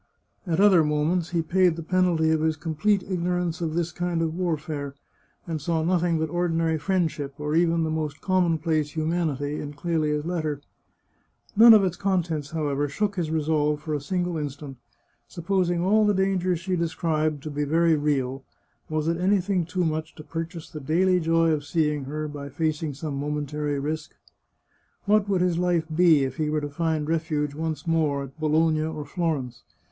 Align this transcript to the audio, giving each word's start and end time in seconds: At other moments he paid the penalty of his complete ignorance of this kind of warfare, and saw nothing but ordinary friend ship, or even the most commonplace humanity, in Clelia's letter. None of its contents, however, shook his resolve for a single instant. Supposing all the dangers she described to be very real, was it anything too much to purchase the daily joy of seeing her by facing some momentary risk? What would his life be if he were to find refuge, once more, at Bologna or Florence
At 0.47 0.59
other 0.59 0.83
moments 0.83 1.29
he 1.29 1.43
paid 1.43 1.75
the 1.75 1.83
penalty 1.83 2.31
of 2.31 2.41
his 2.41 2.57
complete 2.57 3.03
ignorance 3.07 3.61
of 3.61 3.75
this 3.75 3.91
kind 3.91 4.23
of 4.23 4.33
warfare, 4.33 4.95
and 5.45 5.61
saw 5.61 5.83
nothing 5.83 6.17
but 6.17 6.27
ordinary 6.31 6.79
friend 6.79 7.11
ship, 7.11 7.35
or 7.37 7.53
even 7.53 7.83
the 7.83 7.91
most 7.91 8.19
commonplace 8.19 8.93
humanity, 8.95 9.59
in 9.59 9.73
Clelia's 9.73 10.25
letter. 10.25 10.59
None 11.55 11.75
of 11.75 11.83
its 11.83 11.97
contents, 11.97 12.49
however, 12.49 12.89
shook 12.89 13.15
his 13.15 13.29
resolve 13.29 13.79
for 13.79 13.93
a 13.93 14.01
single 14.01 14.39
instant. 14.39 14.77
Supposing 15.27 15.81
all 15.81 16.03
the 16.03 16.15
dangers 16.15 16.59
she 16.59 16.75
described 16.75 17.43
to 17.43 17.51
be 17.51 17.63
very 17.63 17.95
real, 17.95 18.43
was 18.89 19.07
it 19.07 19.17
anything 19.17 19.67
too 19.67 19.85
much 19.85 20.15
to 20.15 20.23
purchase 20.23 20.67
the 20.67 20.79
daily 20.79 21.19
joy 21.19 21.51
of 21.51 21.63
seeing 21.63 22.05
her 22.05 22.27
by 22.27 22.49
facing 22.49 22.95
some 22.95 23.13
momentary 23.17 23.77
risk? 23.77 24.15
What 25.05 25.29
would 25.29 25.41
his 25.41 25.59
life 25.59 25.85
be 25.95 26.23
if 26.23 26.37
he 26.37 26.49
were 26.49 26.61
to 26.61 26.69
find 26.69 27.07
refuge, 27.07 27.53
once 27.53 27.85
more, 27.85 28.23
at 28.23 28.39
Bologna 28.39 28.81
or 28.81 29.05
Florence 29.05 29.61